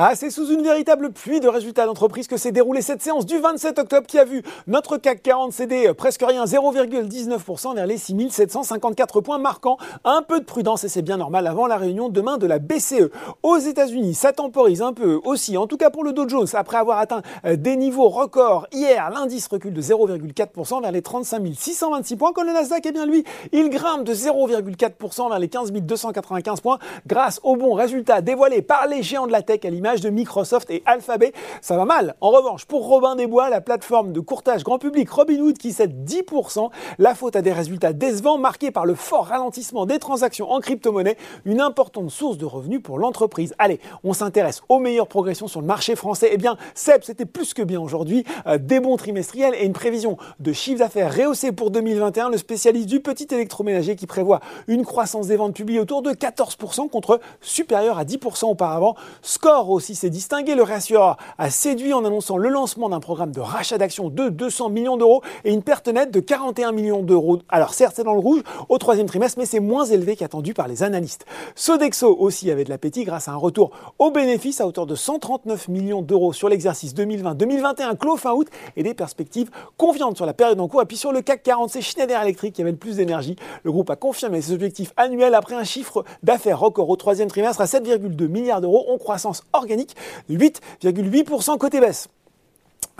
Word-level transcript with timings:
Ah, 0.00 0.12
c'est 0.14 0.30
sous 0.30 0.46
une 0.52 0.62
véritable 0.62 1.10
pluie 1.10 1.40
de 1.40 1.48
résultats 1.48 1.84
d'entreprise 1.84 2.28
que 2.28 2.36
s'est 2.36 2.52
déroulée 2.52 2.82
cette 2.82 3.02
séance 3.02 3.26
du 3.26 3.36
27 3.36 3.80
octobre 3.80 4.06
qui 4.06 4.20
a 4.20 4.24
vu 4.24 4.44
notre 4.68 4.96
CAC 4.96 5.24
40 5.24 5.52
céder 5.52 5.92
presque 5.92 6.22
rien, 6.24 6.44
0,19% 6.44 7.74
vers 7.74 7.84
les 7.84 7.98
6754 7.98 9.20
points 9.20 9.38
marquant 9.38 9.76
un 10.04 10.22
peu 10.22 10.38
de 10.38 10.44
prudence 10.44 10.84
et 10.84 10.88
c'est 10.88 11.02
bien 11.02 11.16
normal 11.16 11.48
avant 11.48 11.66
la 11.66 11.76
réunion 11.76 12.10
demain 12.10 12.38
de 12.38 12.46
la 12.46 12.60
BCE. 12.60 13.10
Aux 13.42 13.58
États-Unis, 13.58 14.14
ça 14.14 14.32
temporise 14.32 14.82
un 14.82 14.92
peu 14.92 15.18
aussi, 15.24 15.56
en 15.56 15.66
tout 15.66 15.76
cas 15.76 15.90
pour 15.90 16.04
le 16.04 16.12
Dow 16.12 16.28
Jones, 16.28 16.46
après 16.52 16.76
avoir 16.76 16.98
atteint 16.98 17.22
euh, 17.44 17.56
des 17.56 17.74
niveaux 17.74 18.08
records 18.08 18.68
hier, 18.70 19.10
l'indice 19.10 19.48
recule 19.48 19.74
de 19.74 19.82
0,4% 19.82 20.80
vers 20.80 20.92
les 20.92 21.02
35 21.02 21.42
626 21.52 22.14
points, 22.14 22.32
quand 22.32 22.44
le 22.44 22.52
Nasdaq, 22.52 22.86
eh 22.86 22.92
bien 22.92 23.04
lui, 23.04 23.24
il 23.50 23.68
grimpe 23.68 24.04
de 24.04 24.14
0,4% 24.14 25.28
vers 25.28 25.40
les 25.40 25.48
15 25.48 25.72
295 25.72 26.60
points 26.60 26.78
grâce 27.08 27.40
aux 27.42 27.56
bons 27.56 27.74
résultats 27.74 28.20
dévoilés 28.20 28.62
par 28.62 28.86
les 28.86 29.02
géants 29.02 29.26
de 29.26 29.32
la 29.32 29.42
tech 29.42 29.64
à 29.64 29.70
l'image 29.70 29.87
de 29.96 30.10
Microsoft 30.10 30.70
et 30.70 30.82
Alphabet. 30.84 31.32
Ça 31.62 31.76
va 31.76 31.84
mal. 31.84 32.14
En 32.20 32.30
revanche, 32.30 32.66
pour 32.66 32.86
Robin 32.86 33.16
des 33.16 33.26
Bois, 33.26 33.48
la 33.48 33.60
plateforme 33.60 34.12
de 34.12 34.20
courtage 34.20 34.62
grand 34.62 34.78
public 34.78 35.08
Robinhood 35.10 35.56
qui 35.56 35.72
cède 35.72 36.04
10%, 36.04 36.70
la 36.98 37.14
faute 37.14 37.36
à 37.36 37.42
des 37.42 37.52
résultats 37.52 37.92
décevants 37.92 38.38
marqués 38.38 38.70
par 38.70 38.84
le 38.84 38.94
fort 38.94 39.26
ralentissement 39.26 39.86
des 39.86 39.98
transactions 39.98 40.50
en 40.50 40.60
crypto-monnaie, 40.60 41.16
une 41.44 41.60
importante 41.60 42.10
source 42.10 42.36
de 42.36 42.44
revenus 42.44 42.82
pour 42.82 42.98
l'entreprise. 42.98 43.54
Allez, 43.58 43.80
on 44.04 44.12
s'intéresse 44.12 44.62
aux 44.68 44.78
meilleures 44.78 45.08
progressions 45.08 45.48
sur 45.48 45.60
le 45.60 45.66
marché 45.66 45.96
français. 45.96 46.28
Eh 46.32 46.36
bien, 46.36 46.56
Seb, 46.74 47.02
c'était 47.02 47.24
plus 47.24 47.54
que 47.54 47.62
bien 47.62 47.80
aujourd'hui. 47.80 48.24
Euh, 48.46 48.58
des 48.58 48.80
bons 48.80 48.96
trimestriels 48.96 49.54
et 49.54 49.64
une 49.64 49.72
prévision 49.72 50.18
de 50.38 50.52
chiffre 50.52 50.80
d'affaires 50.80 51.14
rehaussée 51.14 51.52
pour 51.52 51.70
2021. 51.70 52.28
Le 52.28 52.36
spécialiste 52.36 52.88
du 52.88 53.00
petit 53.00 53.26
électroménager 53.30 53.96
qui 53.96 54.06
prévoit 54.06 54.40
une 54.66 54.84
croissance 54.84 55.28
des 55.28 55.36
ventes 55.36 55.54
publiées 55.54 55.80
autour 55.80 56.02
de 56.02 56.10
14% 56.10 56.88
contre 56.90 57.20
supérieur 57.40 57.98
à 57.98 58.04
10% 58.04 58.46
auparavant. 58.46 58.94
Score 59.22 59.66
aussi 59.78 59.94
s'est 59.94 60.10
distingué. 60.10 60.56
Le 60.56 60.64
rassureur 60.64 61.16
a 61.38 61.50
séduit 61.50 61.94
en 61.94 62.04
annonçant 62.04 62.36
le 62.36 62.48
lancement 62.48 62.88
d'un 62.88 62.98
programme 62.98 63.30
de 63.30 63.40
rachat 63.40 63.78
d'actions 63.78 64.10
de 64.10 64.28
200 64.28 64.70
millions 64.70 64.96
d'euros 64.96 65.22
et 65.44 65.52
une 65.52 65.62
perte 65.62 65.86
nette 65.86 66.10
de 66.10 66.18
41 66.18 66.72
millions 66.72 67.02
d'euros. 67.02 67.38
Alors 67.48 67.74
certes, 67.74 67.94
c'est 67.96 68.02
dans 68.02 68.14
le 68.14 68.18
rouge 68.18 68.42
au 68.68 68.76
troisième 68.78 69.06
trimestre, 69.06 69.38
mais 69.38 69.46
c'est 69.46 69.60
moins 69.60 69.84
élevé 69.84 70.16
qu'attendu 70.16 70.52
par 70.52 70.66
les 70.66 70.82
analystes. 70.82 71.26
Sodexo 71.54 72.14
aussi 72.18 72.50
avait 72.50 72.64
de 72.64 72.70
l'appétit 72.70 73.04
grâce 73.04 73.28
à 73.28 73.32
un 73.32 73.36
retour 73.36 73.70
au 74.00 74.10
bénéfice 74.10 74.60
à 74.60 74.66
hauteur 74.66 74.84
de 74.84 74.96
139 74.96 75.68
millions 75.68 76.02
d'euros 76.02 76.32
sur 76.32 76.48
l'exercice 76.48 76.92
2020-2021 76.94 77.96
clos 77.96 78.16
fin 78.16 78.32
août 78.32 78.48
et 78.76 78.82
des 78.82 78.94
perspectives 78.94 79.50
confiantes 79.76 80.16
sur 80.16 80.26
la 80.26 80.34
période 80.34 80.58
en 80.58 80.66
cours. 80.66 80.82
Et 80.82 80.86
puis 80.86 80.96
sur 80.96 81.12
le 81.12 81.22
CAC 81.22 81.44
40, 81.44 81.70
c'est 81.70 81.82
Schneider 81.82 82.20
Electric 82.20 82.52
qui 82.52 82.62
avait 82.62 82.72
le 82.72 82.76
plus 82.76 82.96
d'énergie. 82.96 83.36
Le 83.62 83.70
groupe 83.70 83.90
a 83.90 83.96
confirmé 83.96 84.42
ses 84.42 84.52
objectifs 84.52 84.92
annuels 84.96 85.36
après 85.36 85.54
un 85.54 85.64
chiffre 85.64 86.04
d'affaires 86.24 86.58
record 86.58 86.90
au 86.90 86.96
troisième 86.96 87.28
trimestre 87.28 87.60
à 87.60 87.66
7,2 87.66 88.26
milliards 88.26 88.60
d'euros 88.60 88.84
en 88.92 88.98
croissance 88.98 89.44
organique 89.52 89.67
organique, 89.68 89.94
8,8% 90.30 91.58
côté 91.58 91.80
baisse. 91.80 92.08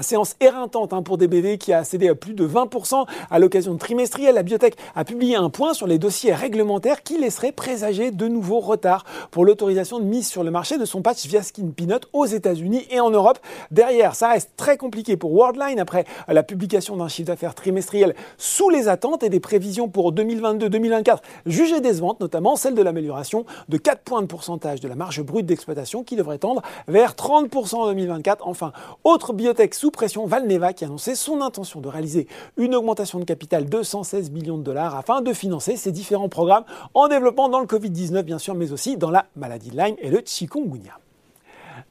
Séance 0.00 0.36
éreintante 0.38 0.92
hein, 0.92 1.02
pour 1.02 1.19
DBV 1.19 1.58
qui 1.58 1.72
a 1.72 1.83
cédé 1.83 2.08
à 2.08 2.14
plus 2.14 2.34
de 2.34 2.47
20% 2.47 3.05
à 3.30 3.38
l'occasion 3.41 3.74
de 3.74 3.78
trimestriel. 3.78 4.34
La 4.34 4.44
biotech 4.44 4.77
a 4.94 5.05
publié 5.05 5.34
un 5.34 5.50
point 5.50 5.74
sur 5.74 5.89
les 5.89 5.98
dossiers 5.98 6.33
réglementaires 6.34 7.02
qui 7.02 7.19
laisserait 7.19 7.50
présager 7.50 8.12
de 8.12 8.28
nouveaux 8.28 8.61
retards 8.61 9.05
pour 9.31 9.45
l'autorisation 9.45 9.98
de 9.98 10.05
mise 10.05 10.29
sur 10.29 10.45
le 10.45 10.51
marché 10.51 10.79
de 10.79 10.84
son 10.84 11.03
patch 11.03 11.27
Viaskin 11.27 11.71
Peanut 11.77 12.07
aux 12.12 12.27
États-Unis 12.27 12.87
et 12.91 13.01
en 13.01 13.11
Europe. 13.11 13.39
Derrière, 13.70 14.15
ça 14.15 14.29
reste 14.29 14.51
très 14.57 14.77
compliqué 14.77 15.17
pour 15.17 15.33
Worldline 15.33 15.81
après 15.81 16.05
la 16.27 16.43
publication 16.43 16.97
d'un 16.97 17.09
chiffre 17.09 17.29
d'affaires 17.29 17.55
trimestriel 17.55 18.15
sous 18.37 18.70
les 18.70 18.89
attentes 18.89 19.23
et 19.23 19.29
des 19.29 19.41
prévisions 19.41 19.89
pour 19.89 20.12
2022-2024 20.12 21.19
jugées 21.47 21.81
décevantes, 21.81 22.20
notamment 22.20 22.57
celle 22.57 22.75
de 22.75 22.83
l'amélioration 22.83 23.45
de 23.69 23.77
4 23.77 24.03
points 24.03 24.23
de 24.23 24.27
pourcentage 24.27 24.81
de 24.81 24.89
la 24.89 24.95
marge 24.95 25.23
brute 25.23 25.47
d'exploitation 25.47 26.05
qui 26.05 26.17
devrait 26.17 26.39
tendre 26.39 26.63
vers 26.87 27.13
30% 27.15 27.77
en 27.77 27.87
2024. 27.89 28.47
Enfin, 28.47 28.73
autre 29.05 29.33
biotech 29.33 29.75
sous 29.75 29.91
pression, 29.91 30.27
Valneva 30.27 30.73
qui 30.73 30.85
a 30.85 30.89
annoncé 30.89 31.14
son 31.14 31.41
intention 31.41 31.81
de 31.81 31.89
réaliser 31.89 32.27
une 32.57 32.75
augmentation 32.75 33.19
de 33.19 33.25
capital 33.25 33.69
de 33.69 33.83
116 33.83 34.31
millions 34.31 34.58
de 34.58 34.63
dollars 34.63 34.95
afin 34.95 35.20
de 35.20 35.33
financer 35.33 35.77
ses 35.77 35.92
différents 35.92 36.29
programmes 36.29 36.64
en 36.95 37.08
développement 37.08 37.48
dans 37.48 37.61
le 37.61 37.67
Covid-19 37.67 38.23
bien 38.23 38.39
sûr, 38.39 38.55
mais 38.55 38.73
aussi 38.73 38.97
dans 38.97 39.11
la 39.18 39.27
maladie 39.36 39.70
de 39.70 39.77
Lyme 39.77 39.96
et 39.98 40.11
le 40.11 40.23
chikungunya. 40.24 40.98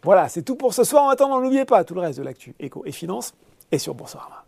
Voilà, 0.03 0.29
c'est 0.29 0.43
tout 0.43 0.55
pour 0.55 0.73
ce 0.73 0.83
soir. 0.83 1.03
En 1.03 1.09
attendant, 1.09 1.41
n'oubliez 1.41 1.65
pas 1.65 1.83
tout 1.83 1.93
le 1.93 2.01
reste 2.01 2.19
de 2.19 2.23
l'actu 2.23 2.55
éco 2.59 2.83
et 2.85 2.91
finance 2.91 3.33
et 3.71 3.77
sur 3.77 3.93
Boursorama. 3.93 4.46